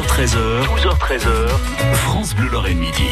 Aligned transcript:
12h13h, 0.00 0.64
12h13h, 0.64 1.48
France 1.92 2.34
Bleu 2.34 2.48
Lorraine 2.48 2.78
Midi. 2.78 3.04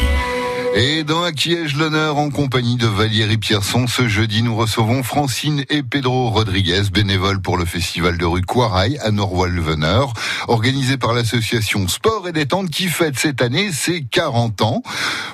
Et 0.73 1.03
dans 1.03 1.21
À 1.21 1.31
qui 1.31 1.53
ai-je 1.53 1.77
l'honneur 1.77 2.17
en 2.17 2.31
compagnie 2.31 2.77
de 2.77 2.87
Valérie 2.87 3.37
Pierson, 3.37 3.85
ce 3.85 4.07
jeudi 4.07 4.41
nous 4.41 4.55
recevons 4.55 5.03
Francine 5.03 5.63
et 5.69 5.83
Pedro 5.83 6.31
Rodriguez, 6.31 6.81
bénévoles 6.91 7.43
pour 7.43 7.57
le 7.57 7.65
festival 7.65 8.17
de 8.17 8.25
rue 8.25 8.41
Quaraille 8.41 8.97
à 9.03 9.11
Norwalveneur, 9.11 10.13
organisé 10.47 10.97
par 10.97 11.13
l'association 11.13 11.87
Sport 11.87 12.27
et 12.27 12.31
Détente 12.31 12.71
qui 12.71 12.87
fête 12.87 13.19
cette 13.19 13.43
année 13.43 13.71
ses 13.71 14.03
40 14.03 14.63
ans. 14.63 14.81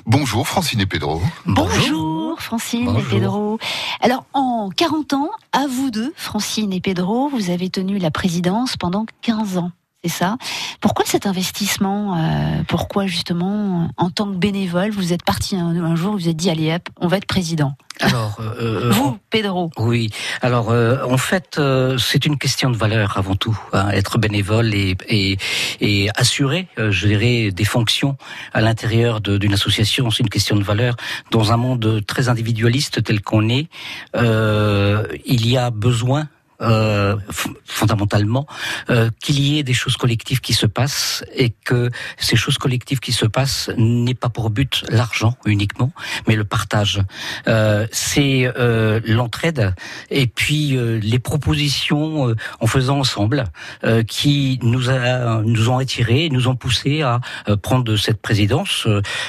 Bonjour 0.04 0.46
Francine 0.46 0.80
et 0.80 0.86
Pedro. 0.86 1.22
Bonjour 1.46 2.38
Francine 2.38 2.94
et 2.98 3.02
Pedro. 3.02 3.58
Alors 4.02 4.26
en 4.34 4.68
40 4.76 5.14
ans, 5.14 5.30
à 5.52 5.66
vous 5.66 5.90
deux, 5.90 6.12
Francine 6.16 6.74
et 6.74 6.82
Pedro, 6.82 7.30
vous 7.30 7.48
avez 7.48 7.70
tenu 7.70 7.96
la 7.96 8.10
présidence 8.10 8.76
pendant 8.76 9.06
15 9.22 9.56
ans 9.56 9.70
ça. 10.08 10.36
Pourquoi 10.80 11.04
cet 11.04 11.26
investissement 11.26 12.16
euh, 12.16 12.62
Pourquoi 12.68 13.06
justement, 13.06 13.90
en 13.96 14.10
tant 14.10 14.26
que 14.26 14.36
bénévole, 14.36 14.90
vous 14.90 15.12
êtes 15.12 15.24
parti 15.24 15.56
un, 15.56 15.96
jour, 15.96 16.12
vous 16.12 16.28
êtes 16.28 16.36
dit 16.36 16.50
allez 16.50 16.74
hop, 16.74 16.88
on 17.00 17.08
va 17.08 17.18
être 17.18 17.26
président? 17.26 17.74
Alors, 18.00 18.38
euh, 18.40 18.88
euh, 18.88 18.90
vous, 18.92 19.18
Pedro. 19.30 19.70
Oui. 19.78 20.10
Alors, 20.42 20.68
en 20.68 21.16
fait, 21.16 21.60
c'est 21.98 22.26
une 22.26 22.38
question 22.38 22.70
de 22.70 22.76
valeur 22.76 23.16
avant 23.16 23.36
tout. 23.36 23.58
Hein, 23.72 23.88
être 23.90 24.18
bénévole 24.18 24.74
et, 24.74 24.96
et, 25.08 25.38
et 25.80 26.08
assurer, 26.14 26.68
je 26.76 27.06
dirais, 27.06 27.50
des 27.50 27.64
fonctions 27.64 28.16
à 28.52 28.60
l'intérieur 28.60 29.20
d'une 29.20 29.54
association, 29.54 30.10
c'est 30.10 30.22
une 30.22 30.28
question 30.28 30.56
de 30.56 30.62
valeur. 30.62 30.96
Dans 31.30 31.52
un 31.52 31.56
monde 31.56 32.02
très 32.06 32.28
individualiste 32.28 33.02
tel 33.02 33.22
qu'on 33.22 33.48
est, 33.48 33.68
il 34.14 35.46
y 35.46 35.56
a 35.56 35.70
besoin 35.70 36.28
euh, 36.60 37.16
fondamentalement 37.64 38.46
euh, 38.90 39.10
qu'il 39.22 39.40
y 39.40 39.58
ait 39.58 39.62
des 39.62 39.74
choses 39.74 39.96
collectives 39.96 40.40
qui 40.40 40.54
se 40.54 40.66
passent 40.66 41.24
et 41.34 41.50
que 41.50 41.90
ces 42.18 42.36
choses 42.36 42.58
collectives 42.58 43.00
qui 43.00 43.12
se 43.12 43.26
passent 43.26 43.70
n'aient 43.76 44.14
pas 44.14 44.28
pour 44.28 44.50
but 44.50 44.84
l'argent 44.88 45.36
uniquement, 45.44 45.92
mais 46.26 46.36
le 46.36 46.44
partage. 46.44 47.02
Euh, 47.48 47.86
c'est 47.92 48.50
euh, 48.56 49.00
l'entraide 49.04 49.74
et 50.10 50.26
puis 50.26 50.76
euh, 50.76 50.98
les 51.02 51.18
propositions 51.18 52.34
en 52.60 52.66
faisant 52.66 52.98
ensemble 52.98 53.44
qui 54.08 54.58
nous 54.62 54.90
a, 54.90 55.42
nous 55.42 55.68
ont 55.68 55.78
attirés, 55.78 56.28
nous 56.30 56.48
ont 56.48 56.56
poussés 56.56 57.02
à 57.02 57.20
prendre 57.62 57.96
cette 57.96 58.20
présidence. 58.20 58.86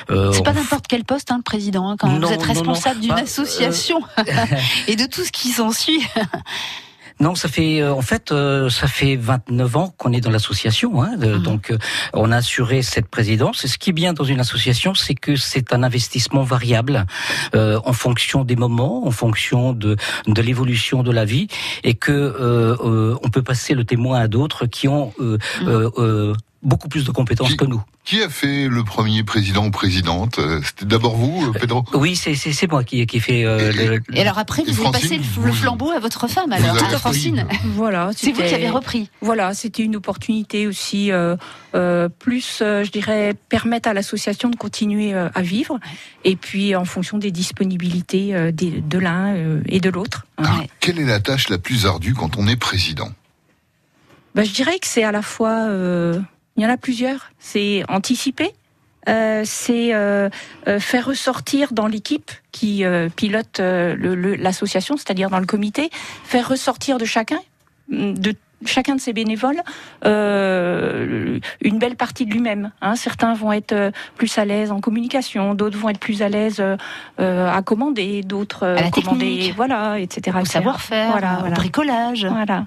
c'est 0.09 0.43
pas 0.43 0.53
n'importe 0.53 0.85
quel 0.87 1.03
poste, 1.03 1.31
hein, 1.31 1.37
le 1.37 1.43
président. 1.43 1.89
Hein, 1.89 1.95
quand 1.97 2.09
vous 2.09 2.31
êtes 2.31 2.43
responsable 2.43 3.01
d'une 3.01 3.11
association 3.11 4.01
et 4.87 4.95
de 4.95 5.05
tout 5.05 5.23
ce 5.23 5.31
qui 5.31 5.49
s'ensuit. 5.49 6.01
Non, 7.19 7.35
ça 7.35 7.47
fait 7.47 7.81
euh, 7.81 7.93
en 7.93 8.01
fait 8.01 8.31
euh, 8.31 8.69
ça 8.69 8.87
fait 8.87 9.15
29 9.15 9.75
ans 9.75 9.93
qu'on 9.97 10.13
est 10.13 10.21
dans 10.21 10.29
l'association, 10.29 11.01
hein, 11.01 11.15
mhm. 11.17 11.41
donc 11.41 11.71
euh, 11.71 11.77
on 12.13 12.31
a 12.31 12.37
assuré 12.37 12.81
cette 12.81 13.07
présidence. 13.07 13.65
Et 13.65 13.67
ce 13.67 13.77
qui 13.77 13.89
est 13.89 13.93
bien 13.93 14.13
dans 14.13 14.23
une 14.23 14.39
association, 14.39 14.93
c'est 14.93 15.15
que 15.15 15.35
c'est 15.35 15.73
un 15.73 15.83
investissement 15.83 16.43
variable 16.43 17.05
en 17.53 17.93
fonction 17.93 18.43
des 18.43 18.55
moments, 18.55 19.07
en 19.07 19.11
fonction 19.11 19.73
de 19.73 19.97
de 20.27 20.41
l'évolution 20.41 21.03
de 21.03 21.11
la 21.11 21.25
vie, 21.25 21.47
et 21.83 21.95
que 21.95 23.17
on 23.23 23.29
peut 23.29 23.41
passer 23.41 23.73
le 23.73 23.83
témoin 23.83 24.19
à 24.19 24.27
d'autres 24.27 24.65
qui 24.65 24.87
ont 24.87 25.13
mhm. 25.19 26.35
beaucoup 26.61 26.89
plus 26.89 27.03
de 27.03 27.11
compétences 27.11 27.55
que 27.55 27.65
nous. 27.65 27.83
Qui 28.07 28.23
a 28.23 28.29
fait 28.29 28.69
le 28.69 28.85
premier 28.85 29.25
président 29.25 29.65
ou 29.65 29.69
présidente 29.69 30.39
euh, 30.39 30.61
C'était 30.63 30.85
d'abord 30.85 31.17
vous, 31.17 31.47
euh, 31.47 31.59
Pedro? 31.59 31.83
Oui, 31.93 32.15
c'est 32.15 32.71
moi 32.71 32.85
qui, 32.85 33.05
qui 33.05 33.19
fait. 33.19 33.43
Euh, 33.43 33.73
le... 33.73 34.01
Et 34.13 34.21
alors 34.21 34.37
après, 34.37 34.63
vous 34.63 34.81
avez 34.81 34.91
passé 34.93 35.17
le, 35.17 35.51
flambeau 35.51 35.91
à 35.91 35.99
votre 35.99 36.29
femme, 36.29 36.53
alors, 36.53 36.81
à 36.81 36.97
Francine. 36.99 37.45
Voilà, 37.65 38.11
c'est 38.15 38.31
vous 38.31 38.41
qui 38.41 38.55
avez 38.55 38.69
repris. 38.69 39.09
Voilà, 39.19 39.53
c'était 39.53 39.83
une 39.83 39.97
opportunité 39.97 40.67
aussi, 40.67 41.11
euh, 41.11 41.35
plus, 42.17 42.59
je 42.61 42.89
dirais, 42.89 43.35
permettre 43.49 43.89
à 43.89 43.93
l'association 43.93 44.47
de 44.47 44.55
continuer 44.55 45.13
à 45.13 45.41
vivre, 45.41 45.77
et 46.23 46.37
puis 46.37 46.77
en 46.77 46.85
fonction 46.85 47.17
des 47.17 47.31
disponibilités 47.31 48.53
de 48.53 48.97
l'un 48.99 49.35
et 49.65 49.81
de 49.81 49.89
l'autre. 49.89 50.25
Quelle 50.79 50.99
est 50.99 51.05
la 51.05 51.19
tâche 51.19 51.49
la 51.49 51.57
plus 51.57 51.85
ardue 51.85 52.13
quand 52.13 52.37
on 52.37 52.47
est 52.47 52.55
président? 52.55 53.09
Bah, 54.33 54.45
Je 54.45 54.53
dirais 54.53 54.79
que 54.79 54.87
c'est 54.87 55.03
à 55.03 55.11
la 55.11 55.21
fois 55.21 55.67
il 56.57 56.63
y 56.63 56.65
en 56.65 56.69
a 56.69 56.77
plusieurs. 56.77 57.31
C'est 57.39 57.83
anticiper, 57.87 58.53
euh, 59.07 59.43
c'est 59.45 59.93
euh, 59.93 60.29
euh, 60.67 60.79
faire 60.79 61.05
ressortir 61.05 61.71
dans 61.71 61.87
l'équipe 61.87 62.31
qui 62.51 62.83
pilote 63.15 63.59
l'association, 63.59 64.97
c'est-à-dire 64.97 65.29
dans 65.29 65.39
le 65.39 65.45
comité, 65.45 65.89
faire 66.23 66.47
ressortir 66.47 66.97
de 66.97 67.05
chacun, 67.05 67.37
de 67.89 68.33
chacun 68.65 68.95
de 68.95 68.99
ses 68.99 69.13
bénévoles, 69.13 69.61
une 70.03 71.39
belle 71.79 71.95
partie 71.95 72.25
de 72.25 72.33
lui-même. 72.33 72.71
Hein. 72.81 72.95
Certains 72.95 73.35
vont 73.35 73.53
être 73.53 73.91
plus 74.15 74.39
à 74.39 74.45
l'aise 74.45 74.71
en 74.71 74.81
communication, 74.81 75.53
d'autres 75.53 75.77
vont 75.77 75.89
être 75.89 75.99
plus 75.99 76.23
à 76.23 76.29
l'aise 76.29 76.63
à 77.19 77.61
commander, 77.61 78.23
d'autres 78.23 78.65
à 78.65 78.89
commander, 78.89 79.53
voilà, 79.55 79.99
etc. 79.99 80.35
Au 80.41 80.45
savoir-faire, 80.45 81.11
voilà, 81.11 81.43
au 81.45 81.51
bricolage. 81.51 82.25
Voilà. 82.25 82.65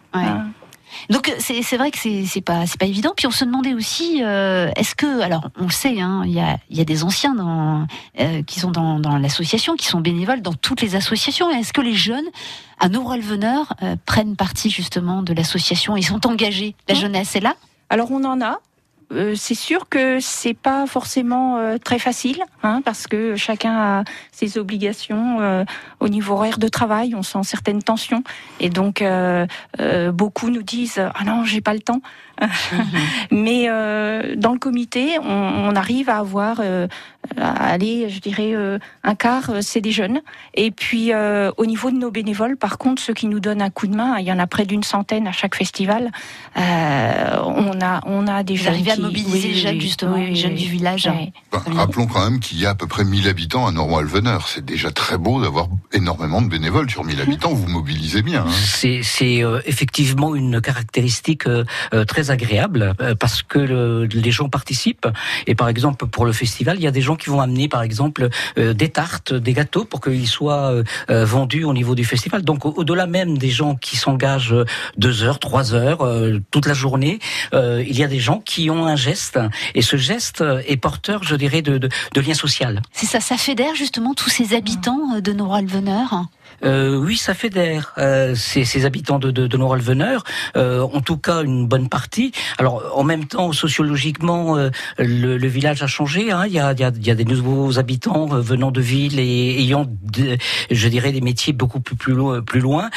Donc 1.09 1.33
c'est 1.39 1.77
vrai 1.77 1.91
que 1.91 1.99
c'est 1.99 2.41
pas 2.41 2.67
c'est 2.67 2.79
pas 2.79 2.87
évident. 2.87 3.13
Puis 3.17 3.27
on 3.27 3.31
se 3.31 3.45
demandait 3.45 3.75
aussi 3.75 4.23
euh, 4.23 4.71
est-ce 4.77 4.95
que 4.95 5.21
alors 5.21 5.49
on 5.59 5.65
le 5.65 5.71
sait 5.71 6.01
hein, 6.01 6.23
il 6.25 6.33
y 6.33 6.41
a 6.41 6.59
il 6.71 6.77
y 6.77 6.81
a 6.81 6.85
des 6.85 7.05
anciens 7.05 7.35
dans, 7.35 7.87
euh, 8.19 8.43
qui 8.43 8.61
sont 8.61 8.71
dans, 8.71 8.99
dans 8.99 9.19
l'association 9.19 9.77
qui 9.77 9.87
sont 9.87 10.01
bénévoles 10.01 10.43
dans 10.43 10.53
toutes 10.53 10.83
les 10.83 10.97
associations. 10.97 11.51
Est-ce 11.51 11.73
que 11.73 11.81
les 11.81 11.95
jeunes 11.95 12.27
à 12.79 12.89
Nourolveneur 12.89 13.75
euh, 13.83 13.97
prennent 14.07 14.37
partie 14.37 14.71
justement 14.71 15.23
de 15.23 15.33
l'association 15.33 15.97
Ils 15.97 16.05
sont 16.05 16.27
engagés? 16.27 16.75
La 16.89 16.95
jeunesse 16.95 17.37
est 17.37 17.41
là? 17.41 17.55
Alors 17.89 18.11
on 18.11 18.25
en 18.25 18.41
a. 18.41 18.61
Euh, 19.13 19.35
c'est 19.37 19.55
sûr 19.55 19.89
que 19.89 20.21
c'est 20.21 20.55
pas 20.55 20.87
forcément 20.87 21.57
euh, 21.57 21.79
très 21.79 21.99
facile, 21.99 22.43
hein, 22.63 22.81
parce 22.85 23.07
que 23.07 23.35
chacun 23.35 23.77
a 23.77 24.05
ses 24.31 24.57
obligations 24.57 25.41
euh, 25.41 25.65
au 25.99 26.09
niveau 26.09 26.35
horaire 26.35 26.59
de 26.59 26.69
travail. 26.69 27.15
On 27.15 27.23
sent 27.23 27.43
certaines 27.43 27.83
tensions, 27.83 28.23
et 28.61 28.69
donc 28.69 29.03
beaucoup 30.13 30.51
nous 30.51 30.63
disent 30.63 30.99
ah 30.99 31.25
non 31.25 31.45
j'ai 31.45 31.61
pas 31.61 31.75
le 31.75 31.81
temps. 31.81 32.01
Mhm. 32.41 33.43
Mais 33.43 33.67
dans 34.37 34.53
le 34.53 34.59
comité, 34.59 35.19
on, 35.19 35.27
on 35.27 35.77
arrive 35.77 36.09
à 36.09 36.19
avoir 36.19 36.63
aller, 37.37 38.09
je 38.09 38.21
dirais, 38.21 38.55
un 39.03 39.15
quart, 39.15 39.51
c'est 39.61 39.81
des 39.81 39.93
jeunes. 39.93 40.21
Et 40.55 40.71
puis, 40.71 41.13
au 41.15 41.67
niveau 41.67 41.91
de 41.91 41.97
nos 41.97 42.11
bénévoles, 42.11 42.57
par 42.57 42.79
contre, 42.79 43.03
ceux 43.03 43.15
qui 43.15 43.27
nous 43.27 43.41
donnent 43.41 43.63
un 43.63 43.71
coup 43.71 43.87
de 43.87 43.95
main, 43.95 44.19
il 44.19 44.27
y 44.27 44.33
en 44.33 44.39
a 44.39 44.47
près 44.47 44.65
d'une 44.65 44.83
centaine 44.83 45.27
à 45.27 45.33
chaque 45.33 45.55
festival. 45.55 46.11
on 46.57 46.61
a, 47.81 48.01
on 48.07 48.27
a 48.27 48.43
des 48.43 48.57
jeunes 48.57 48.81
mobiliser 49.01 49.49
les 49.49 49.55
jeunes, 49.55 49.81
justement, 49.81 50.17
les 50.17 50.35
jeunes 50.35 50.55
du 50.55 50.69
village. 50.69 51.11
Bah, 51.53 51.63
rappelons 51.67 52.07
quand 52.07 52.25
même 52.25 52.41
qu'il 52.41 52.59
y 52.61 52.67
a 52.67 52.71
à 52.71 52.75
peu 52.75 52.87
près 52.87 53.05
1000 53.05 53.29
habitants 53.29 53.67
à 53.67 53.73
Nord-Alveneur. 53.73 54.49
C'est 54.49 54.65
déjà 54.65 54.91
très 54.91 55.19
beau 55.19 55.41
d'avoir 55.41 55.69
énormément 55.93 56.20
de 56.41 56.49
bénévoles 56.49 56.89
sur 56.89 57.05
1000 57.05 57.21
habitants. 57.21 57.53
Vous 57.53 57.67
mobilisez 57.67 58.23
bien. 58.23 58.45
Hein. 58.47 59.01
C'est 59.03 59.43
euh, 59.43 59.61
effectivement 59.67 60.37
une 60.37 60.61
caractéristique 60.61 61.47
euh, 61.47 61.65
euh, 61.93 62.05
très 62.05 62.31
agréable 62.31 62.95
parce 63.19 63.43
que 63.43 64.07
les 64.13 64.31
gens 64.31 64.49
participent. 64.49 65.09
Et 65.47 65.55
par 65.55 65.69
exemple, 65.69 66.07
pour 66.07 66.25
le 66.25 66.33
festival, 66.33 66.77
il 66.79 66.83
y 66.83 66.87
a 66.87 66.91
des 66.91 67.01
gens 67.01 67.17
qui 67.17 67.29
vont 67.29 67.41
amener, 67.41 67.69
par 67.69 67.83
exemple, 67.83 68.29
des 68.57 68.89
tartes, 68.89 69.33
des 69.35 69.53
gâteaux 69.53 69.85
pour 69.85 70.01
qu'ils 70.01 70.29
soient 70.29 70.83
vendus 71.09 71.65
au 71.65 71.73
niveau 71.73 71.95
du 71.95 72.05
festival. 72.05 72.43
Donc, 72.43 72.65
au-delà 72.65 73.07
même 73.07 73.39
des 73.39 73.51
gens 73.51 73.75
qui 73.75 73.97
s'engagent 73.97 74.55
deux 74.97 75.23
heures, 75.23 75.39
trois 75.39 75.75
heures, 75.75 76.07
toute 76.51 76.67
la 76.67 76.75
journée, 76.75 77.19
il 77.53 77.97
y 77.97 78.05
a 78.05 78.09
des 78.09 78.21
gens 78.21 78.41
qui 78.41 78.71
ont 78.71 78.87
un 78.87 78.97
geste, 78.97 79.39
et 79.75 79.83
ce 79.83 79.97
geste 79.97 80.45
est 80.67 80.77
porteur, 80.77 81.23
je 81.23 81.37
dirais, 81.37 81.63
de, 81.63 81.79
de, 81.79 81.89
de 82.15 82.21
lien 82.21 82.35
social. 82.35 82.83
C'est 82.93 83.07
ça, 83.07 83.21
ça 83.21 83.37
fédère 83.37 83.75
justement 83.75 84.15
tous 84.15 84.31
ces 84.31 84.55
habitants 84.55 85.01
euh, 85.17 85.21
de 85.21 85.33
Euh, 86.65 86.97
oui, 86.97 87.17
ça 87.17 87.35
fédère 87.35 87.95
euh, 87.99 88.35
ces, 88.35 88.65
ces, 88.65 88.85
habitants 88.85 89.19
de, 89.19 89.31
de, 89.31 89.47
de 89.47 89.57
Nord-Alveneur, 89.57 90.25
euh, 90.57 90.83
en 90.83 91.01
tout 91.01 91.17
cas 91.17 91.43
une 91.43 91.67
bonne 91.67 91.89
partie. 91.89 92.33
Alors, 92.59 92.93
en 92.95 93.05
même 93.05 93.27
temps, 93.27 93.53
sociologiquement, 93.53 94.57
euh, 94.57 94.71
le, 94.99 95.39
le, 95.39 95.49
village 95.49 95.83
a 95.83 95.87
changé. 95.87 96.31
Hein. 96.31 96.45
Il, 96.47 96.53
y 96.53 96.59
a, 96.59 96.73
il, 96.73 96.81
y 96.81 96.85
a, 96.85 96.93
il, 96.95 97.07
y 97.07 97.11
a, 97.11 97.15
des 97.15 97.25
nouveaux 97.25 97.79
habitants 97.79 98.29
euh, 98.33 98.41
venant 98.41 98.71
de 98.71 98.81
villes 98.81 99.19
et 99.19 99.59
ayant, 99.61 99.87
je 100.71 100.89
dirais, 100.89 101.13
des 101.13 101.21
métiers 101.21 101.53
beaucoup 101.53 101.81
plus 101.81 101.97
plus 101.97 102.15
loin, 102.15 102.41
plus 102.41 102.61
loin 102.61 102.91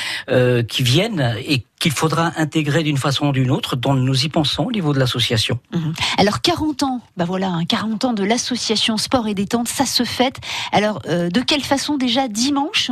qui 0.67 0.83
viennent 0.83 1.35
et 1.45 1.63
qu'il 1.83 1.91
faudra 1.91 2.31
intégrer 2.37 2.81
d'une 2.81 2.95
façon 2.95 3.27
ou 3.27 3.31
d'une 3.33 3.51
autre, 3.51 3.75
dont 3.75 3.93
nous 3.93 4.23
y 4.23 4.29
pensons 4.29 4.63
au 4.63 4.71
niveau 4.71 4.93
de 4.93 4.99
l'association. 4.99 5.59
Mhm. 5.73 5.93
Alors 6.17 6.39
40 6.39 6.81
ans, 6.83 7.01
bah 7.17 7.25
voilà, 7.25 7.59
40 7.67 8.05
hein, 8.05 8.07
ans 8.07 8.13
de 8.13 8.23
l'association 8.23 8.95
Sport 8.95 9.27
et 9.27 9.33
Détente, 9.33 9.67
ça 9.67 9.85
se 9.85 10.05
fête. 10.05 10.37
Alors 10.71 11.01
euh, 11.09 11.29
de 11.29 11.41
quelle 11.41 11.61
façon 11.61 11.97
déjà 11.97 12.29
dimanche 12.29 12.89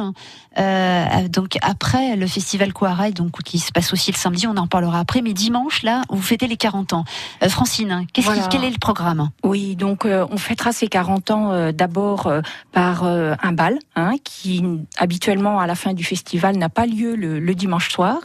euh, 0.57 1.29
donc 1.29 1.57
après 1.61 2.17
le 2.17 2.27
festival 2.27 2.73
Coarail, 2.73 3.13
donc 3.13 3.41
qui 3.43 3.59
se 3.59 3.71
passe 3.71 3.93
aussi 3.93 4.11
le 4.11 4.17
samedi, 4.17 4.47
on 4.47 4.57
en 4.57 4.67
parlera 4.67 4.99
après. 4.99 5.21
Mais 5.21 5.31
dimanche, 5.31 5.83
là, 5.83 6.01
vous 6.09 6.21
fêtez 6.21 6.47
les 6.47 6.57
40 6.57 6.91
ans. 6.91 7.05
Euh, 7.41 7.47
Francine, 7.47 8.05
quel 8.11 8.65
est 8.65 8.69
le 8.69 8.77
programme? 8.77 9.29
Oui, 9.43 9.77
donc 9.77 10.05
on 10.05 10.37
fêtera 10.37 10.73
ces 10.73 10.89
40 10.89 11.31
ans 11.31 11.71
d'abord 11.71 12.29
par 12.73 13.05
un 13.05 13.53
bal, 13.53 13.79
hein, 13.95 14.15
qui 14.25 14.61
habituellement 14.97 15.61
à 15.61 15.67
la 15.67 15.75
fin 15.75 15.93
du 15.93 16.03
festival 16.03 16.57
n'a 16.57 16.67
pas 16.67 16.85
lieu 16.85 17.15
le, 17.15 17.39
le 17.39 17.55
dimanche 17.55 17.89
soir. 17.89 18.19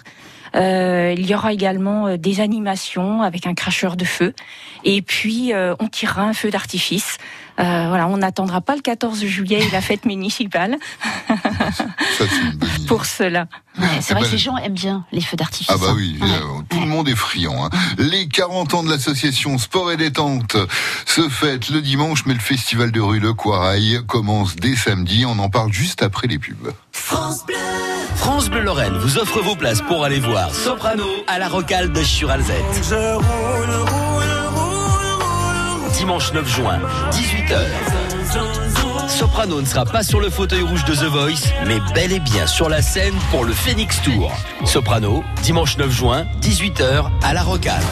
Euh, 0.55 1.15
il 1.17 1.27
y 1.27 1.35
aura 1.35 1.53
également 1.53 2.07
euh, 2.07 2.17
des 2.17 2.41
animations 2.41 3.23
avec 3.23 3.47
un 3.47 3.55
cracheur 3.55 3.97
de 3.97 4.05
feu. 4.05 4.35
Et 4.85 5.03
puis, 5.03 5.53
euh, 5.53 5.75
on 5.81 5.89
tirera 5.89 6.23
un 6.23 6.33
feu 6.33 6.51
d'artifice. 6.51 7.19
Euh, 7.59 7.87
voilà, 7.89 8.07
on 8.09 8.19
n'attendra 8.19 8.61
pas 8.61 8.75
le 8.77 8.83
14 8.83 9.25
juillet 9.25 9.61
et 9.67 9.71
la 9.71 9.81
fête 9.81 10.05
municipale 10.05 10.77
Ça, 11.29 11.35
c'est 12.19 12.37
une 12.43 12.53
bonne 12.59 12.69
idée. 12.77 12.87
pour 12.87 13.07
cela. 13.07 13.47
Ouais, 13.79 13.87
c'est 14.01 14.13
vrai 14.13 14.23
ben, 14.23 14.29
que 14.29 14.33
les 14.33 14.39
gens 14.39 14.57
aiment 14.59 14.75
bien 14.75 15.05
les 15.11 15.23
feux 15.23 15.37
d'artifice. 15.39 15.69
Ah 15.75 15.79
bah 15.81 15.89
hein. 15.91 15.95
oui, 15.97 16.19
Ouais. 16.21 16.29
euh, 16.29 16.63
tout 16.69 16.81
le 16.81 16.87
monde 16.87 17.09
est 17.09 17.15
friand. 17.17 17.65
hein. 17.67 17.71
Les 17.99 18.29
40 18.29 18.75
ans 18.75 18.83
de 18.83 18.91
l'association 18.91 19.57
Sport 19.59 19.91
et 19.93 19.97
Détente 19.97 20.57
se 21.07 21.29
fêtent 21.31 21.71
le 21.71 21.81
dimanche, 21.81 22.25
mais 22.27 22.35
le 22.35 22.41
festival 22.41 22.93
de 22.93 23.01
rue 23.01 23.21
Le 23.21 23.33
Coirail 23.33 24.01
commence 24.07 24.57
dès 24.57 24.77
samedi. 24.77 25.25
On 25.27 25.39
en 25.39 25.49
parle 25.49 25.73
juste 25.73 26.03
après 26.03 26.27
les 26.27 26.39
pubs. 26.39 26.73
France 26.93 27.45
Bleu 27.47 27.57
Lorraine 28.67 28.97
vous 28.99 29.19
offre 29.19 29.41
vos 29.43 29.55
places 29.55 29.81
pour 29.83 30.05
aller 30.05 30.19
voir 30.19 30.53
Soprano 30.53 31.05
à 31.27 31.39
la 31.39 31.49
Rocale 31.49 31.93
de 31.93 32.03
Churalzette. 32.03 32.65
Dimanche 35.95 36.33
9 36.33 36.49
juin, 36.49 36.81
18h. 37.13 37.59
Soprano 39.09 39.61
ne 39.61 39.67
sera 39.67 39.85
pas 39.85 40.03
sur 40.03 40.21
le 40.21 40.31
fauteuil 40.31 40.63
rouge 40.63 40.85
de 40.85 40.95
The 40.95 41.05
Voice, 41.05 41.53
mais 41.67 41.79
bel 41.95 42.13
et 42.13 42.21
bien 42.21 42.47
sur 42.47 42.69
la 42.69 42.83
scène 42.83 43.15
pour 43.31 43.45
le 43.45 43.53
Phoenix 43.53 44.03
Tour. 44.03 44.33
Soprano, 44.65 45.23
dimanche 45.43 45.77
9 45.77 45.91
juin, 45.91 46.27
18h 46.41 47.05
à 47.23 47.35
la 47.35 47.43
Rocale. 47.43 47.83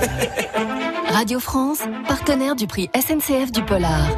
Radio 1.12 1.40
France, 1.40 1.80
partenaire 2.08 2.56
du 2.56 2.66
prix 2.66 2.90
SNCF 2.94 3.52
du 3.52 3.62
Polar. 3.62 4.08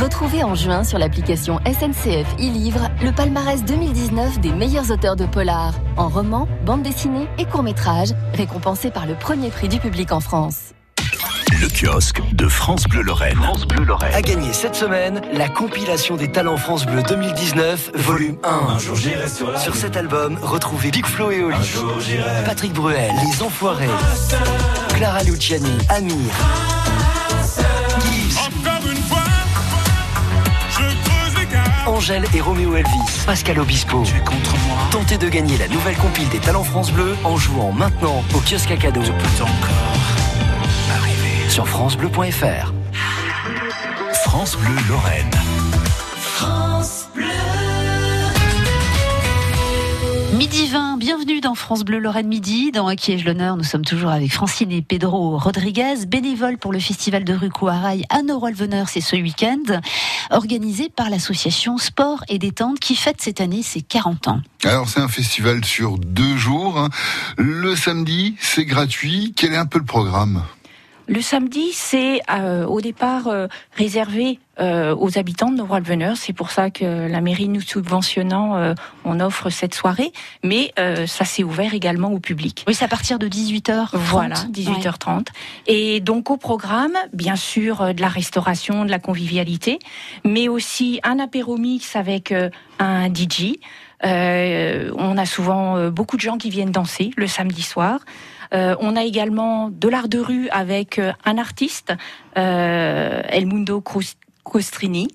Retrouvez 0.00 0.44
en 0.44 0.54
juin 0.54 0.84
sur 0.84 0.96
l'application 0.96 1.58
SNCF 1.66 2.34
e-Livre 2.38 2.88
le 3.02 3.10
palmarès 3.10 3.64
2019 3.64 4.38
des 4.38 4.52
meilleurs 4.52 4.92
auteurs 4.92 5.16
de 5.16 5.26
polar, 5.26 5.74
en 5.96 6.08
roman, 6.08 6.46
bande 6.64 6.82
dessinée 6.82 7.26
et 7.38 7.46
court-métrage, 7.46 8.10
récompensés 8.34 8.92
par 8.92 9.06
le 9.06 9.14
premier 9.16 9.50
prix 9.50 9.68
du 9.68 9.80
public 9.80 10.12
en 10.12 10.20
France. 10.20 10.72
Le 11.60 11.68
kiosque 11.68 12.22
de 12.32 12.46
France 12.46 12.84
Bleu 12.84 13.02
Lorraine. 13.02 13.36
France 13.36 13.66
Bleu 13.66 13.84
Lorraine. 13.84 14.14
A 14.14 14.22
gagné 14.22 14.52
cette 14.52 14.76
semaine 14.76 15.20
la 15.32 15.48
compilation 15.48 16.16
des 16.16 16.30
talents 16.30 16.56
France 16.56 16.86
Bleu 16.86 17.02
2019, 17.02 17.90
volume 17.96 18.38
1. 18.44 18.78
Sur 18.78 19.74
cet 19.74 19.96
album, 19.96 20.38
retrouvez 20.40 20.92
Big 20.92 21.04
Flo 21.04 21.32
et 21.32 21.42
Oli, 21.42 21.56
Patrick 22.46 22.72
Bruel, 22.72 23.10
Les 23.26 23.42
Enfoirés, 23.42 23.88
Clara 25.00 25.22
Luciani, 25.22 25.78
Amir, 25.88 26.14
Gibbs, 28.02 28.38
Angèle 31.86 32.26
et 32.34 32.40
Roméo 32.42 32.76
Elvis, 32.76 33.24
Pascal 33.24 33.60
Obispo. 33.60 34.02
Tu 34.04 34.14
es 34.14 34.20
contre 34.20 34.54
moi. 34.66 34.76
Tentez 34.90 35.16
de 35.16 35.30
gagner 35.30 35.56
la 35.56 35.68
nouvelle 35.68 35.96
compile 35.96 36.28
des 36.28 36.38
talents 36.38 36.64
France 36.64 36.92
Bleu 36.92 37.16
en 37.24 37.38
jouant 37.38 37.72
maintenant 37.72 38.22
au 38.34 38.40
kiosque 38.40 38.72
à 38.72 38.76
cadeaux. 38.76 39.00
Sur 41.48 41.66
FranceBleu.fr. 41.66 42.74
France 44.26 44.58
Bleu 44.58 44.76
Lorraine. 44.86 45.30
Midi 50.40 50.68
20, 50.68 50.96
bienvenue 50.96 51.42
dans 51.42 51.54
France 51.54 51.84
Bleu 51.84 51.98
Lorraine 51.98 52.26
Midi. 52.26 52.72
Dans 52.72 52.88
Qui 52.96 53.14
l'honneur 53.18 53.58
Nous 53.58 53.62
sommes 53.62 53.84
toujours 53.84 54.08
avec 54.08 54.32
Francine 54.32 54.72
et 54.72 54.80
Pedro 54.80 55.36
Rodriguez, 55.36 56.06
bénévoles 56.08 56.56
pour 56.56 56.72
le 56.72 56.80
festival 56.80 57.24
de 57.24 57.34
rue 57.34 57.50
Couarail 57.50 58.06
à 58.08 58.22
Norolveneur, 58.22 58.88
c'est 58.88 59.02
ce 59.02 59.16
week-end, 59.16 59.82
organisé 60.30 60.88
par 60.88 61.10
l'association 61.10 61.76
Sport 61.76 62.24
et 62.30 62.38
Détente 62.38 62.80
qui 62.80 62.96
fête 62.96 63.20
cette 63.20 63.42
année 63.42 63.62
ses 63.62 63.82
40 63.82 64.28
ans. 64.28 64.40
Alors 64.64 64.88
c'est 64.88 65.00
un 65.00 65.08
festival 65.08 65.62
sur 65.62 65.98
deux 65.98 66.38
jours. 66.38 66.78
hein. 66.78 66.88
Le 67.36 67.76
samedi, 67.76 68.34
c'est 68.40 68.64
gratuit. 68.64 69.34
Quel 69.36 69.52
est 69.52 69.58
un 69.58 69.66
peu 69.66 69.78
le 69.78 69.84
programme? 69.84 70.42
Le 71.10 71.20
samedi, 71.20 71.72
c'est 71.72 72.20
euh, 72.30 72.64
au 72.66 72.80
départ 72.80 73.26
euh, 73.26 73.48
réservé 73.72 74.38
euh, 74.60 74.94
aux 74.94 75.18
habitants 75.18 75.50
de 75.50 75.56
Novralveneur. 75.56 76.16
C'est 76.16 76.32
pour 76.32 76.52
ça 76.52 76.70
que 76.70 77.08
la 77.08 77.20
mairie 77.20 77.48
nous 77.48 77.60
subventionnant, 77.60 78.56
euh, 78.56 78.74
on 79.04 79.18
offre 79.18 79.50
cette 79.50 79.74
soirée. 79.74 80.12
Mais 80.44 80.72
euh, 80.78 81.08
ça 81.08 81.24
s'est 81.24 81.42
ouvert 81.42 81.74
également 81.74 82.12
au 82.12 82.20
public. 82.20 82.64
Oui, 82.68 82.74
c'est 82.74 82.84
à 82.84 82.88
partir 82.88 83.18
de 83.18 83.26
18h. 83.26 83.88
Voilà, 83.94 84.36
18h30. 84.52 85.26
Et 85.66 85.98
donc 85.98 86.30
au 86.30 86.36
programme, 86.36 86.94
bien 87.12 87.34
sûr, 87.34 87.82
euh, 87.82 87.92
de 87.92 88.00
la 88.00 88.08
restauration, 88.08 88.84
de 88.84 88.90
la 88.92 89.00
convivialité, 89.00 89.80
mais 90.24 90.46
aussi 90.46 91.00
un 91.02 91.18
apéro 91.18 91.56
mix 91.56 91.96
avec 91.96 92.30
euh, 92.30 92.50
un 92.78 93.12
DJ. 93.12 93.56
Euh, 94.04 94.90
on 94.96 95.18
a 95.18 95.26
souvent 95.26 95.76
euh, 95.76 95.90
beaucoup 95.90 96.16
de 96.16 96.22
gens 96.22 96.38
qui 96.38 96.50
viennent 96.50 96.70
danser 96.70 97.10
le 97.16 97.26
samedi 97.26 97.62
soir. 97.62 98.00
Euh, 98.52 98.74
on 98.80 98.96
a 98.96 99.04
également 99.04 99.70
de 99.70 99.88
l'art 99.88 100.08
de 100.08 100.18
rue 100.18 100.48
avec 100.50 100.98
euh, 100.98 101.12
un 101.24 101.38
artiste, 101.38 101.92
euh, 102.36 103.22
Elmundo 103.28 103.82
Costrini. 104.42 105.08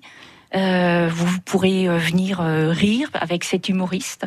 Euh, 0.54 1.08
vous 1.12 1.40
pourrez 1.40 1.88
venir 1.98 2.38
rire 2.38 3.10
avec 3.14 3.44
cet 3.44 3.68
humoriste. 3.68 4.26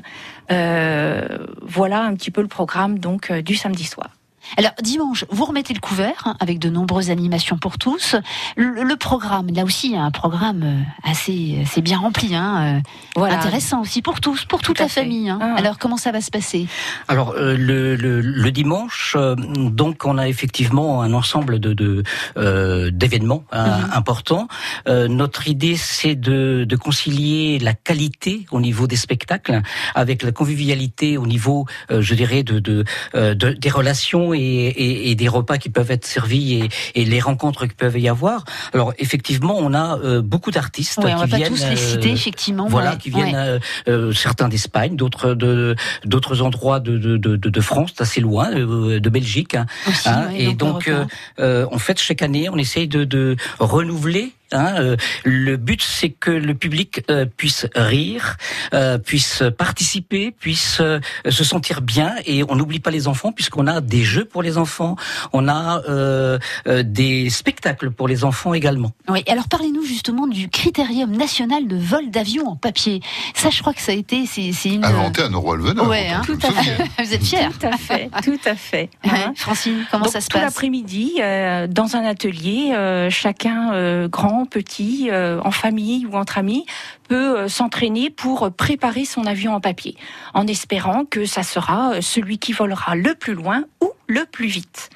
Voilà 0.49 2.03
un 2.03 2.13
petit 2.15 2.29
peu 2.29 2.41
le 2.41 2.47
programme 2.47 2.99
donc 2.99 3.31
du 3.31 3.55
samedi 3.55 3.85
soir. 3.85 4.18
Alors 4.57 4.71
dimanche, 4.81 5.25
vous 5.29 5.45
remettez 5.45 5.73
le 5.73 5.79
couvert 5.79 6.23
hein, 6.25 6.35
avec 6.39 6.59
de 6.59 6.69
nombreuses 6.69 7.09
animations 7.09 7.57
pour 7.57 7.77
tous. 7.77 8.15
Le, 8.55 8.83
le 8.83 8.95
programme, 8.95 9.47
là 9.53 9.63
aussi, 9.63 9.87
il 9.87 9.93
y 9.93 9.97
a 9.97 10.01
un 10.03 10.11
programme 10.11 10.63
euh, 10.63 11.09
assez, 11.09 11.59
assez 11.63 11.81
bien 11.81 11.99
rempli, 11.99 12.35
hein, 12.35 12.77
euh, 12.77 12.81
Voilà. 13.15 13.37
intéressant 13.39 13.81
aussi 13.81 14.01
pour 14.01 14.19
tous, 14.21 14.45
pour 14.45 14.61
toute 14.61 14.77
Tout 14.77 14.83
la 14.83 14.89
fait. 14.89 15.01
famille. 15.01 15.29
hein. 15.29 15.39
Ah. 15.41 15.55
Alors 15.57 15.77
comment 15.77 15.97
ça 15.97 16.11
va 16.11 16.21
se 16.21 16.31
passer? 16.31 16.67
Alors 17.07 17.31
euh, 17.31 17.55
le, 17.57 17.95
le, 17.95 18.21
le 18.21 18.51
dimanche, 18.51 19.15
euh, 19.17 19.35
donc 19.35 20.05
on 20.05 20.17
a 20.17 20.27
effectivement 20.27 21.01
un 21.01 21.13
ensemble 21.13 21.59
de 21.59 21.73
de, 21.73 22.03
euh, 22.37 22.89
d'événements 22.91 23.43
hein, 23.51 23.79
Mhm. 23.79 23.89
importants. 23.93 24.47
Euh, 24.87 25.07
notre 25.07 25.47
idée, 25.47 25.75
c'est 25.75 26.15
de, 26.15 26.65
de 26.67 26.75
concilier 26.75 27.59
la 27.59 27.73
qualité 27.73 28.45
au 28.51 28.59
niveau 28.59 28.87
des 28.87 28.95
spectacles 28.95 29.61
avec 29.95 30.23
la 30.23 30.31
convivialité 30.31 31.17
au 31.17 31.27
niveau, 31.27 31.65
euh, 31.91 32.01
je 32.01 32.15
dirais, 32.15 32.43
de, 32.43 32.59
de, 32.59 32.83
euh, 33.15 33.35
de- 33.35 33.51
des 33.53 33.69
relations 33.69 34.28
et, 34.33 34.39
et, 34.39 35.11
et 35.11 35.15
des 35.15 35.27
repas 35.27 35.57
qui 35.57 35.69
peuvent 35.69 35.91
être 35.91 36.05
servis 36.05 36.53
et, 36.55 36.69
et 36.95 37.05
les 37.05 37.19
rencontres 37.19 37.65
qui 37.67 37.75
peuvent 37.75 37.97
y 37.99 38.07
avoir. 38.09 38.43
Alors 38.73 38.93
effectivement, 38.99 39.55
on 39.57 39.73
a 39.73 39.97
euh, 39.99 40.21
beaucoup 40.21 40.51
d'artistes 40.51 40.97
Ouais, 40.99 41.13
On 41.13 41.15
qui 41.15 41.21
va 41.21 41.27
pas 41.27 41.37
viennent. 41.37 41.49
tous 41.53 41.63
les 41.63 41.71
euh, 41.71 41.75
citer, 41.75 42.11
effectivement. 42.11 42.67
voilà, 42.67 42.91
ouais, 42.91 42.97
qui 42.97 43.09
viennent 43.09 43.35
ouais. 43.35 43.59
euh, 43.87 44.09
euh, 44.09 44.13
certains 44.13 44.49
d'Espagne, 44.49 44.95
d'autres 44.95 45.33
de 45.33 45.75
d'autres 46.05 46.41
endroits 46.41 46.79
de, 46.79 46.97
de, 46.97 47.17
de, 47.17 47.35
de 47.37 47.61
France, 47.61 47.93
assez 47.99 48.21
loin, 48.21 48.51
euh, 48.53 48.99
de 48.99 49.09
Belgique. 49.09 49.55
hein, 49.55 49.65
Aussi, 49.87 50.09
hein. 50.09 50.29
et 50.35 50.53
donc, 50.53 50.87
euh, 50.87 51.05
euh, 51.39 51.65
en 51.71 51.77
fait, 51.77 51.99
chaque 51.99 52.21
année, 52.21 52.49
on 52.49 52.57
essaye 52.57 52.87
de, 52.87 53.03
de 53.03 53.35
renouveler. 53.59 54.31
Hein, 54.51 54.75
euh, 54.79 54.95
le 55.23 55.57
but, 55.57 55.81
c'est 55.81 56.09
que 56.09 56.31
le 56.31 56.53
public 56.55 57.03
euh, 57.09 57.25
puisse 57.25 57.67
rire, 57.75 58.37
euh, 58.73 58.97
puisse 58.97 59.43
participer, 59.57 60.31
puisse 60.31 60.79
euh, 60.81 60.99
se 61.29 61.43
sentir 61.43 61.81
bien, 61.81 62.15
et 62.25 62.43
on 62.49 62.55
n'oublie 62.55 62.79
pas 62.79 62.91
les 62.91 63.07
enfants 63.07 63.31
puisqu'on 63.31 63.67
a 63.67 63.81
des 63.81 64.03
jeux 64.03 64.25
pour 64.25 64.41
les 64.43 64.57
enfants, 64.57 64.95
on 65.33 65.47
a 65.47 65.81
euh, 65.89 66.39
euh, 66.67 66.83
des 66.83 67.29
spectacles 67.29 67.91
pour 67.91 68.07
les 68.07 68.23
enfants 68.23 68.53
également. 68.53 68.91
Oui, 69.07 69.23
alors 69.27 69.47
parlez-nous 69.47 69.83
justement 69.83 70.27
du 70.27 70.49
critérium 70.49 71.11
national 71.15 71.67
de 71.67 71.75
vol 71.77 72.09
d'avion 72.09 72.47
en 72.47 72.55
papier. 72.55 73.01
Ça, 73.35 73.49
je 73.49 73.61
crois 73.61 73.73
que 73.73 73.81
ça 73.81 73.91
a 73.91 73.95
été, 73.95 74.25
c'est 74.25 74.51
c'est 74.53 74.69
une. 74.69 74.85
Inventé 74.85 75.21
à 75.21 75.29
Norwalveneur. 75.29 75.87
Ouais, 75.87 76.07
hein, 76.09 76.21
tout 76.25 76.35
tout 76.35 76.47
à 76.47 76.51
fait. 76.51 76.83
Vous 77.03 77.13
êtes 77.13 77.23
fiers 77.23 77.49
Tout 77.59 77.67
à 77.67 77.77
fait, 77.77 78.09
tout 78.23 78.39
à 78.45 78.55
fait. 78.55 78.89
Ouais, 79.05 79.11
Hein. 79.19 79.33
Francine, 79.35 79.85
comment 79.91 80.05
Donc, 80.05 80.13
ça 80.13 80.21
se 80.21 80.27
tout 80.29 80.35
passe? 80.37 80.43
l'après-midi, 80.45 81.15
euh, 81.19 81.67
dans 81.67 81.95
un 81.95 82.05
atelier, 82.05 82.71
euh, 82.73 83.09
chacun, 83.09 83.73
euh, 83.73 84.07
grand, 84.07 84.38
petit, 84.45 85.09
euh, 85.11 85.39
en 85.43 85.51
famille 85.51 86.05
ou 86.05 86.15
entre 86.15 86.37
amis, 86.37 86.65
peut 87.09 87.39
euh, 87.39 87.47
s'entraîner 87.49 88.09
pour 88.09 88.49
préparer 88.51 89.03
son 89.03 89.25
avion 89.25 89.53
en 89.55 89.59
papier, 89.59 89.97
en 90.33 90.47
espérant 90.47 91.03
que 91.05 91.25
ça 91.25 91.43
sera 91.43 91.93
euh, 91.95 92.01
celui 92.01 92.37
qui 92.37 92.53
volera 92.53 92.95
le 92.95 93.15
plus 93.15 93.33
loin 93.33 93.65
ou 93.81 93.89
le 94.07 94.25
plus 94.25 94.47
vite. 94.47 94.89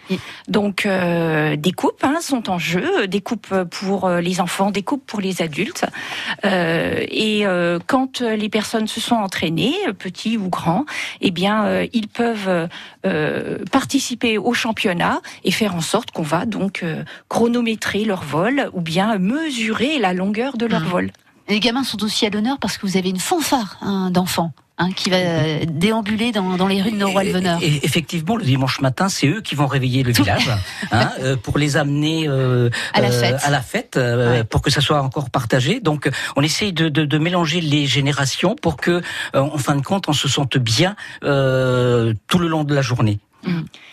Donc 0.48 0.86
euh, 0.88 1.56
des 1.56 1.72
coupes 1.72 2.04
hein, 2.04 2.18
sont 2.22 2.50
en 2.50 2.58
jeu, 2.58 3.08
des 3.08 3.22
coupes 3.22 3.54
pour 3.70 4.06
euh, 4.06 4.22
les 4.22 4.42
enfants, 4.42 4.72
des 4.72 4.82
coupes 4.82 5.06
pour 5.06 5.22
les 5.22 5.42
adultes. 5.44 5.86
Euh, 6.46 7.06
et 7.10 7.46
euh, 7.46 7.78
quand 7.86 8.22
euh, 8.22 8.36
les 8.36 8.50
personnes 8.50 8.88
se 8.88 9.00
sont 9.00 9.16
entraînées, 9.16 9.76
euh, 9.88 9.94
petits 9.94 10.38
ou 10.38 10.50
grands, 10.50 10.86
eh 11.22 11.30
bien 11.30 11.66
euh, 11.66 11.86
ils 11.94 12.08
peuvent 12.08 12.68
euh, 13.06 13.58
participer 13.72 14.38
au 14.40 14.54
championnat 14.54 15.22
et 15.44 15.52
faire 15.52 15.76
en 15.76 15.82
sorte 15.82 16.10
qu'on 16.12 16.24
va 16.24 16.46
donc 16.48 16.82
euh, 16.82 17.04
chronométrer 17.30 18.06
leur 18.06 18.24
vol 18.24 18.70
ou 18.74 18.82
bien 18.82 19.18
mesurer 19.20 20.00
la 20.00 20.14
longueur 20.14 20.58
de 20.58 20.66
leur 20.66 20.82
Mhm. 20.82 20.88
vol. 20.90 21.12
Les 21.50 21.60
gamins 21.60 21.84
sont 21.84 22.02
aussi 22.04 22.26
à 22.26 22.30
l'honneur 22.30 22.58
parce 22.60 22.78
que 22.78 22.86
vous 22.88 22.98
avez 22.98 23.10
une 23.10 23.20
fanfare 23.20 23.78
hein, 23.82 24.10
d'enfants. 24.12 24.52
hein, 24.78 24.92
qui 24.92 25.10
va 25.10 25.18
euh, 25.18 25.66
déambuler 25.68 26.32
dans, 26.32 26.58
dans 26.58 26.68
les 26.68 26.82
rues 26.82 26.92
de 26.92 27.62
et- 27.62 27.86
Effectivement, 27.86 28.36
le 28.38 28.44
dimanche 28.44 28.82
matin, 28.82 29.08
c'est 29.10 29.28
eux 29.28 29.42
qui 29.42 29.54
vont 29.54 29.68
réveiller 29.68 30.02
le 30.04 30.12
village 30.14 30.50
hein, 30.92 31.10
euh, 31.20 31.36
pour 31.36 31.58
les 31.60 31.78
amener 31.78 32.28
euh, 32.28 32.70
À 32.94 33.02
la 33.02 33.10
euh, 33.10 33.20
fête. 33.22 33.40
à 33.44 33.50
la 33.52 33.62
fête, 33.62 33.98
euh, 33.98 34.38
Ouais. 34.40 34.44
pour 34.44 34.62
que 34.62 34.72
ça 34.72 34.82
soit 34.82 35.02
encore 35.02 35.30
partagé. 35.30 35.80
Donc, 35.80 36.10
on 36.36 36.42
essaye 36.42 36.74
de, 36.74 36.90
de, 36.90 37.06
de 37.06 37.18
mélanger 37.20 37.62
les 37.62 37.86
générations 37.86 38.56
pour 38.56 38.78
que, 38.78 38.92
euh, 39.36 39.40
en 39.40 39.58
fin 39.60 39.76
de 39.76 39.82
compte, 39.84 40.08
on 40.10 40.14
se 40.14 40.28
sente 40.28 40.58
bien 40.58 40.96
euh, 41.24 42.14
tout 42.28 42.40
le 42.40 42.48
long 42.48 42.64
de 42.64 42.74
la 42.74 42.82
journée. 42.82 43.20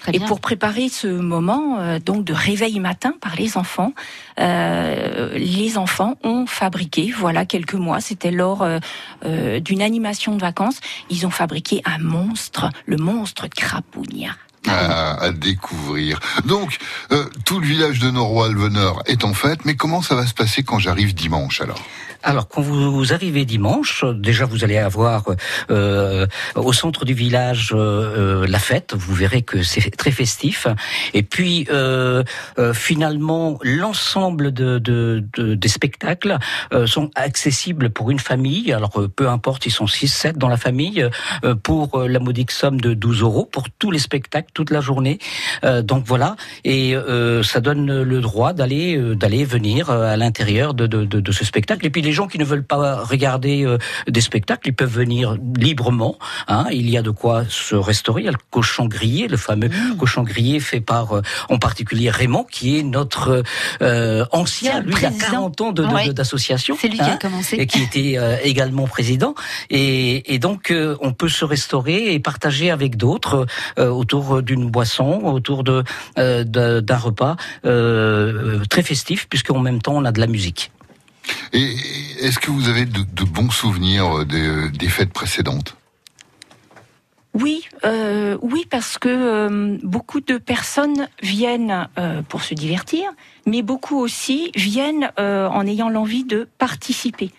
Très 0.01 0.15
Et 0.15 0.19
bien. 0.19 0.27
pour 0.27 0.41
préparer 0.41 0.89
ce 0.89 1.07
moment 1.09 1.79
euh, 1.79 1.99
donc 1.99 2.25
de 2.25 2.33
réveil 2.33 2.79
matin 2.81 3.15
par 3.21 3.35
les 3.37 3.57
enfants, 3.57 3.93
euh, 4.39 5.37
les 5.37 5.77
enfants 5.77 6.15
ont 6.25 6.47
fabriqué, 6.47 7.13
voilà 7.17 7.45
quelques 7.45 7.75
mois, 7.75 8.01
c'était 8.01 8.31
lors 8.31 8.63
euh, 8.63 8.79
euh, 9.25 9.61
d'une 9.61 9.83
animation 9.83 10.37
de 10.37 10.41
vacances, 10.41 10.81
ils 11.11 11.27
ont 11.27 11.31
fabriqué 11.31 11.83
un 11.85 11.99
monstre, 11.99 12.71
le 12.87 12.97
monstre 12.97 13.49
Crapounia. 13.49 14.31
à, 14.69 15.15
à 15.23 15.31
découvrir. 15.33 16.21
Donc, 16.45 16.77
euh, 17.13 17.25
tout 17.47 17.61
le 17.61 17.67
village 17.67 17.99
de 17.99 18.11
Nord-Walveneur 18.11 19.03
est 19.07 19.25
en 19.25 19.33
fête, 19.35 19.65
mais 19.65 19.75
comment 19.75 20.03
ça 20.03 20.15
va 20.15 20.27
se 20.27 20.35
passer 20.35 20.63
quand 20.63 20.79
j'arrive 20.79 21.15
dimanche 21.15 21.61
alors? 21.63 21.81
Alors, 22.23 22.49
quand 22.49 22.61
vous 22.61 23.13
arrivez 23.15 23.45
dimanche, 23.47 24.05
déjà 24.05 24.45
vous 24.45 24.63
allez 24.63 24.77
avoir 24.77 25.25
euh, 25.71 26.27
au 26.55 26.73
centre 26.73 27.05
du 27.07 27.15
village 27.15 27.71
euh, 27.73 28.43
euh, 28.43 28.47
la 28.47 28.59
fête. 28.59 28.95
Vous 28.95 29.15
verrez 29.15 29.41
que 29.43 29.63
c'est 29.63 29.91
très 29.97 30.11
festif. 30.11 30.67
Et 31.15 31.23
puis, 31.23 31.67
euh, 31.71 32.23
euh, 32.59 32.75
finalement, 32.75 33.59
l'ensemble 33.63 34.53
de, 34.53 34.79
de- 34.79 35.25
de- 35.37 35.55
des 35.55 35.69
spectacles 35.69 36.37
euh, 36.75 36.87
sont 36.87 37.11
accessibles 37.15 37.89
pour 37.91 38.11
une 38.11 38.19
famille. 38.19 38.73
Alors, 38.73 38.93
peu 39.17 39.29
importe, 39.29 39.65
ils 39.65 39.71
sont 39.73 39.87
6, 39.87 40.09
7 40.09 40.37
dans 40.39 40.49
la 40.49 40.59
famille, 40.59 41.09
pour 41.63 42.01
la 42.01 42.19
modique 42.19 42.51
somme 42.51 42.81
de 42.81 42.93
12 42.93 43.23
euros 43.23 43.47
pour 43.51 43.65
tous 43.79 43.91
les 43.91 43.99
spectacles, 43.99 44.51
toute 44.53 44.71
la 44.71 44.81
journée. 44.81 45.19
Donc 45.63 46.05
voilà, 46.07 46.37
et 46.65 46.95
ça 47.43 47.61
donne 47.61 48.03
le 48.03 48.21
droit 48.21 48.53
d'aller 48.53 48.99
d'aller 49.15 49.45
venir 49.45 49.91
à 49.91 50.17
l'intérieur 50.17 50.75
de, 50.75 50.87
de, 50.87 51.05
de, 51.05 51.33
ce 51.33 51.45
spectacle. 51.45 51.87
Gens 52.13 52.27
qui 52.27 52.39
ne 52.39 52.45
veulent 52.45 52.65
pas 52.65 53.03
regarder 53.03 53.65
euh, 53.65 53.79
des 54.09 54.21
spectacles, 54.21 54.69
ils 54.69 54.75
peuvent 54.75 54.91
venir 54.93 55.37
librement. 55.57 56.19
Hein, 56.49 56.67
il 56.73 56.89
y 56.91 56.97
a 56.99 57.03
de 57.03 57.11
quoi 57.11 57.45
se 57.49 57.75
restaurer. 57.75 58.23
Il 58.23 58.25
y 58.27 58.29
a 58.29 58.33
le 58.33 58.39
cochon 58.51 58.87
grillé, 58.87 59.29
le 59.29 59.37
fameux 59.37 59.69
Mmh. 59.69 59.97
cochon 59.99 60.23
grillé 60.23 60.59
fait 60.61 60.81
par 60.81 61.17
euh, 61.17 61.23
en 61.49 61.59
particulier 61.59 62.11
Raymond, 62.11 62.45
qui 62.51 62.79
est 62.79 62.83
notre 62.83 63.43
euh, 63.83 64.25
ancien, 64.33 64.81
lui, 64.81 64.93
il 64.99 65.05
a 65.07 65.11
président. 65.11 65.27
40 65.31 65.61
ans 65.61 65.73
de- 65.73 65.83
de- 65.85 65.89
Ouais. 65.95 66.07
de- 66.09 66.13
d'association. 66.13 66.77
C'est 66.81 66.89
lui 66.89 66.97
qui 66.99 67.03
a 67.03 67.13
hein, 67.13 67.19
commencé. 67.21 67.57
et 67.57 67.67
qui 67.67 67.83
était 67.83 68.15
euh, 68.19 68.37
également 68.43 68.87
président. 68.87 69.35
Et, 69.71 70.35
et 70.35 70.39
donc, 70.39 70.71
euh, 70.71 70.97
on 71.01 71.13
peut 71.13 71.29
se 71.29 71.45
restaurer 71.45 72.13
et 72.15 72.21
partager 72.21 72.71
avec 72.71 72.97
d'autres 72.97 73.47
euh, 73.79 73.89
autour 73.89 74.43
d'une 74.43 74.71
boisson, 74.71 75.21
autour 75.25 75.65
de 75.65 75.85
euh, 76.19 76.45
d'un 76.45 76.97
repas 76.97 77.37
euh, 77.65 78.63
très 78.69 78.83
festif, 78.83 79.29
puisqu'en 79.29 79.59
même 79.59 79.81
temps, 79.83 79.95
on 79.97 80.05
a 80.05 80.13
de 80.13 80.21
la 80.21 80.27
musique. 80.27 80.71
Et 81.53 81.75
est-ce 82.21 82.39
que 82.39 82.51
vous 82.51 82.69
avez 82.69 82.85
de, 82.85 83.25
bons 83.25 83.51
souvenirs 83.51 84.25
des, 84.25 84.71
des 84.71 84.89
fêtes 84.89 85.13
précédentes? 85.13 85.77
Oui, 87.33 87.65
euh, 87.85 88.37
oui, 88.43 88.67
parce 88.69 88.99
que 88.99 89.09
euh, 89.09 89.79
beaucoup 89.85 90.21
de 90.21 90.37
personnes 90.37 91.09
viennent 91.23 91.89
euh, 91.97 92.23
pour 92.23 92.43
se 92.43 92.55
divertir, 92.55 93.05
mais 93.47 93.63
beaucoup 93.63 93.99
aussi 93.99 94.51
viennent 94.57 95.13
euh, 95.19 95.47
en 95.49 95.65
ayant 95.67 95.89
l'envie 95.89 96.25
de 96.25 96.49
participer. 96.59 97.31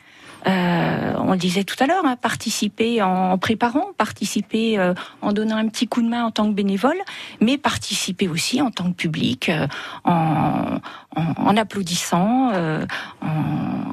Euh, 0.48 1.14
on 1.18 1.34
le 1.34 1.38
disait 1.38 1.64
tout 1.64 1.76
à 1.80 1.88
l'heure, 1.88 2.06
hein, 2.06 2.16
participer 2.16 3.02
en 3.02 3.38
préparant, 3.38 3.88
participer 3.98 4.80
euh, 4.80 4.94
en 5.22 5.34
donnant 5.34 5.58
un 5.58 5.68
petit 5.68 5.88
coup 5.88 6.02
de 6.02 6.08
main 6.08 6.26
en 6.26 6.32
tant 6.32 6.48
que 6.48 6.54
bénévole, 6.54 6.98
mais 7.42 7.58
participer 7.58 8.28
aussi 8.28 8.62
en 8.62 8.72
tant 8.72 8.86
que 8.86 8.96
public, 8.96 9.50
euh, 9.50 9.68
en, 10.04 11.58
applaudissant, 11.58 12.52
euh, 12.54 12.86
en, 13.22 13.92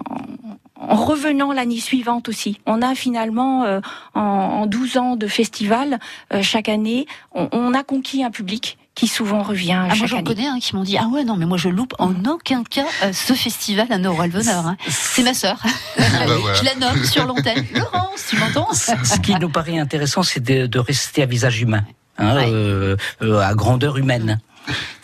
en 0.80 0.96
revenant 0.96 1.52
l'année 1.52 1.80
suivante 1.80 2.28
aussi. 2.28 2.60
On 2.66 2.82
a 2.82 2.94
finalement, 2.94 3.64
euh, 3.64 3.80
en, 4.14 4.20
en 4.20 4.66
12 4.66 4.96
ans 4.96 5.16
de 5.16 5.26
festival, 5.26 5.98
euh, 6.32 6.42
chaque 6.42 6.68
année, 6.68 7.06
on, 7.34 7.48
on 7.52 7.74
a 7.74 7.82
conquis 7.82 8.22
un 8.24 8.30
public 8.30 8.78
qui 8.94 9.06
souvent 9.06 9.42
revient 9.44 9.78
Ah, 9.90 9.94
moi 9.94 10.06
j'en 10.06 10.22
connais 10.24 10.48
un 10.48 10.58
qui 10.58 10.74
m'ont 10.74 10.82
dit 10.82 10.98
ah 10.98 11.06
ouais 11.06 11.22
non 11.22 11.36
mais 11.36 11.46
moi 11.46 11.56
je 11.56 11.68
loupe 11.68 11.94
en 12.00 12.12
aucun 12.24 12.64
cas 12.64 12.84
euh, 13.04 13.12
ce 13.12 13.32
festival 13.32 13.86
à 13.92 13.98
Nord-Walveneur. 13.98 14.66
hein. 14.66 14.76
C'est 14.88 15.22
ma 15.22 15.34
sœur. 15.34 15.62
Bah, 15.96 16.04
voilà. 16.26 16.54
Je 16.58 16.64
la 16.64 16.74
nomme 16.74 17.04
sur 17.04 17.24
l'antenne. 17.24 17.64
Laurence, 17.74 18.26
tu 18.28 18.36
m'entends? 18.38 18.72
Ce 18.72 18.90
ce 19.04 19.20
qui 19.20 19.34
nous 19.36 19.48
paraît 19.50 19.78
intéressant, 19.78 20.22
c'est 20.24 20.40
de, 20.42 20.66
de 20.66 20.78
rester 20.80 21.22
à 21.22 21.26
visage 21.26 21.60
humain, 21.62 21.82
hein, 22.18 22.34
Ouais. 22.36 22.48
euh, 22.50 22.96
euh, 23.22 23.38
à 23.38 23.54
grandeur 23.54 23.98
humaine. 23.98 24.40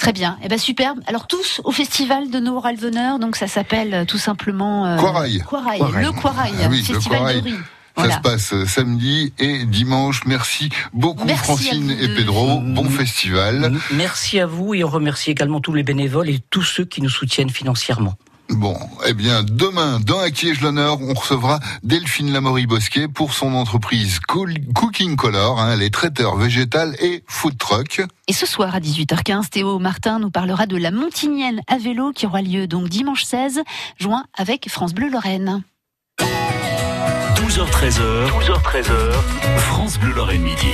Très 0.05 0.13
bien. 0.13 0.37
Eh 0.43 0.49
ben 0.49 0.59
superbe. 0.59 1.01
Alors 1.07 1.27
tous 1.27 1.63
au 1.65 1.73
festival 1.73 2.29
de 2.29 2.39
Nord-Walveneur, 2.39 3.19
donc 3.19 3.37
ça 3.37 3.47
s'appelle 3.49 3.95
euh, 3.95 4.05
tout 4.05 4.19
simplement 4.19 4.85
euh. 4.85 4.97
Quoirail. 4.99 5.39
Le 5.39 6.13
Quoirail, 6.13 6.53
Ah 6.63 6.67
oui, 6.69 6.85
le 6.87 6.95
festival 6.95 7.37
de 7.37 7.41
riz. 7.41 7.53
Ça 7.55 7.59
Voilà. 7.97 8.17
se 8.17 8.21
passe 8.21 8.53
euh, 8.53 8.67
samedi 8.67 9.33
et 9.39 9.65
dimanche. 9.65 10.27
Merci 10.27 10.69
beaucoup 10.93 11.25
Merci 11.25 11.45
Francine 11.45 11.91
et. 11.91 12.09
Pedro. 12.15 12.61
Bon 12.61 12.85
festival. 12.91 13.73
Merci 13.95 14.41
à 14.41 14.47
vous 14.47 14.75
et 14.75 14.85
on 14.85 14.89
remercie 14.91 15.31
également 15.31 15.61
tous 15.63 15.73
les 15.73 15.83
bénévoles 15.85 16.29
et 16.29 16.41
tous 16.51 16.65
ceux 16.65 16.85
qui 16.85 17.01
nous 17.01 17.09
soutiennent 17.09 17.49
financièrement. 17.49 18.13
Bon, 18.51 18.77
eh 19.07 19.15
bien, 19.15 19.43
demain, 19.43 20.01
dans 20.01 20.21
Acquiège 20.21 20.61
l'honneur, 20.61 20.99
on 21.01 21.15
recevra 21.15 21.61
Delphine 21.83 22.31
Lamorie-Bosquet 22.33 23.09
pour 23.09 23.33
son 23.33 23.55
entreprise 23.55 24.21
Cool- 24.21 24.59
Cooking 24.75 25.17
Color. 25.17 25.59
hein, 25.61 25.73
elle 25.73 25.83
est 25.83 25.93
traiteur 25.93 26.37
végétal 26.37 26.95
et 27.01 27.25
food 27.27 27.57
truck. 27.59 28.03
Et 28.29 28.33
ce 28.35 28.45
soir 28.47 28.75
à 28.75 28.81
18h15, 28.81 29.49
Théo 29.49 29.79
Martin 29.79 30.19
nous 30.19 30.31
parlera 30.31 30.67
de 30.67 30.77
la 30.77 30.91
Montignienne 30.91 31.63
à 31.69 31.79
vélo 31.79 32.13
qui 32.13 32.27
aura 32.27 32.43
lieu 32.43 32.67
donc 32.67 32.89
dimanche 32.89 33.25
16 33.25 33.63
juin 33.99 34.25
avec 34.37 34.69
France 34.69 34.93
Bleu 34.95 35.09
Lorraine. 35.09 35.63
12h13h, 37.37 38.29
12h13h, 38.29 39.13
France 39.57 39.99
Bleu 39.99 40.13
Lorraine 40.13 40.43
Midi. 40.43 40.67